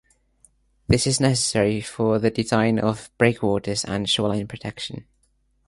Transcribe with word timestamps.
This 0.87 1.05
is 1.05 1.19
necessary 1.19 1.79
for 1.79 2.17
the 2.17 2.31
design 2.31 2.79
of 2.79 3.11
breakwaters 3.19 3.85
and 3.85 4.09
shoreline 4.09 4.47
protection. 4.47 5.05